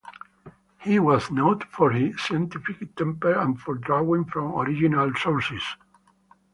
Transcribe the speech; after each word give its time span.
He 0.79 0.97
was 0.97 1.29
noted 1.29 1.67
for 1.69 1.91
his 1.91 2.19
scientific 2.19 2.95
temper 2.95 3.33
and 3.33 3.61
for 3.61 3.75
drawing 3.75 4.25
from 4.25 4.57
original 4.59 5.13
sources. 5.13 5.61